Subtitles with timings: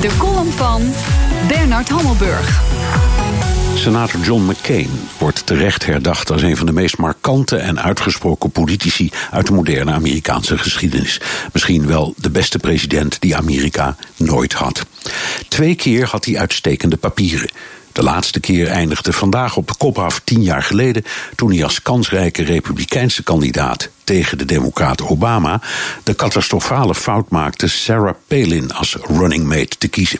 [0.00, 0.82] De column van
[1.48, 2.62] Bernard Hammelburg.
[3.74, 9.10] Senator John McCain wordt terecht herdacht als een van de meest markante en uitgesproken politici
[9.30, 11.20] uit de moderne Amerikaanse geschiedenis.
[11.52, 14.86] Misschien wel de beste president die Amerika nooit had.
[15.48, 17.50] Twee keer had hij uitstekende papieren.
[17.92, 21.82] De laatste keer eindigde vandaag op de kop af tien jaar geleden toen hij als
[21.82, 25.60] kansrijke republikeinse kandidaat tegen de democraat Obama
[26.02, 30.18] de catastrofale fout maakte Sarah Palin als running mate te kiezen.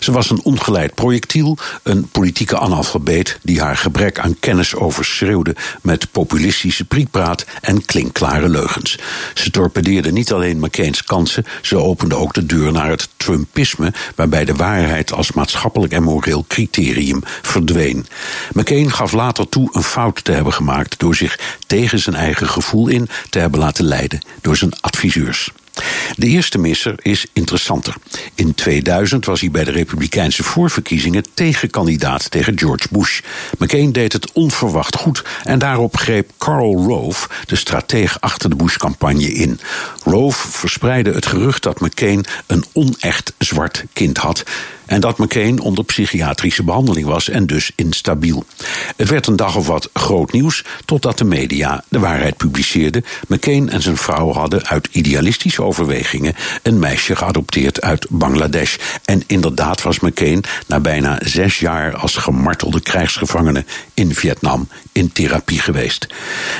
[0.00, 6.10] Ze was een ongeleid projectiel, een politieke analfabeet die haar gebrek aan kennis overschreeuwde met
[6.10, 8.98] populistische prietpraat en klinkklare leugens.
[9.34, 14.44] Ze torpedeerde niet alleen McCain's kansen, ze opende ook de deur naar het Trumpisme, waarbij
[14.44, 18.06] de waarheid als maatschappelijk en moreel criterium verdween.
[18.52, 22.88] McCain gaf later toe een fout te hebben gemaakt door zich tegen zijn eigen gevoel
[22.88, 25.52] in te hebben laten leiden door zijn adviseurs.
[26.16, 27.94] De eerste misser is interessanter.
[28.34, 33.20] In 2000 was hij bij de Republikeinse voorverkiezingen tegenkandidaat tegen George Bush.
[33.58, 39.32] McCain deed het onverwacht goed en daarop greep Karl Rove, de strateeg achter de Bush-campagne,
[39.32, 39.60] in.
[40.04, 44.44] Rove verspreidde het gerucht dat McCain een onecht zwart kind had
[44.86, 48.44] en dat McCain onder psychiatrische behandeling was en dus instabiel.
[48.96, 53.02] Het werd een dag of wat groot nieuws, totdat de media de waarheid publiceerde.
[53.28, 58.76] McCain en zijn vrouw hadden uit idealistische overwegingen een meisje geadopteerd uit Bangladesh.
[59.04, 63.64] En inderdaad was McCain na bijna zes jaar als gemartelde krijgsgevangene
[63.94, 66.06] in Vietnam in therapie geweest.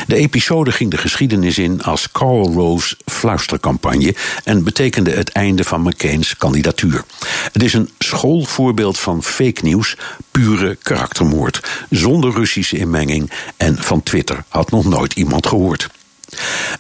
[0.07, 5.83] De episode ging de geschiedenis in als Karl Rove's fluistercampagne en betekende het einde van
[5.83, 7.05] McCain's kandidatuur.
[7.53, 9.97] Het is een schoolvoorbeeld van fake nieuws,
[10.31, 15.89] pure karaktermoord, zonder Russische inmenging en van Twitter had nog nooit iemand gehoord.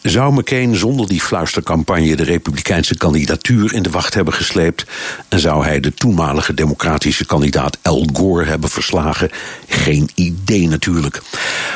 [0.02, 4.84] Zou McCain zonder die fluistercampagne de republikeinse kandidatuur in de wacht hebben gesleept?
[5.28, 9.30] En zou hij de toenmalige democratische kandidaat Al Gore hebben verslagen?
[9.68, 11.22] Geen idee natuurlijk.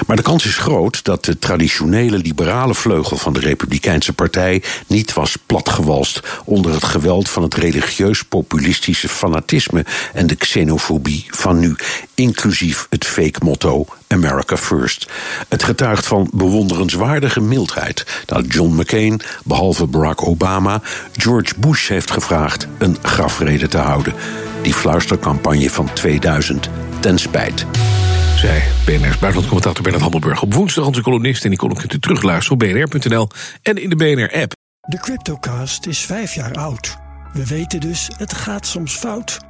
[0.06, 5.12] Maar de kans is groot dat de traditionele liberale vleugel van de republikeinse partij niet
[5.12, 11.76] was platgewalst onder het geweld van het religieus-populistische fanatisme en de xenofobie van nu,
[12.14, 15.10] inclusief het fake motto America First.
[15.48, 20.80] Het getuigt van bewonderenswaardige mildheid dat John McCain, behalve Barack Obama,
[21.12, 24.14] George Bush heeft gevraagd een grafrede te houden.
[24.62, 27.66] Die fluistercampagne van 2000 ten spijt.
[28.36, 30.42] Zij BNR's buitenlandcommentator Bernard Hammelburg.
[30.42, 33.28] Op woensdag onze columnist en die column kunt u terugluisteren op bnr.nl
[33.62, 34.52] en in de BNR-app.
[34.88, 36.96] De Cryptocast is vijf jaar oud.
[37.32, 39.49] We weten dus, het gaat soms fout.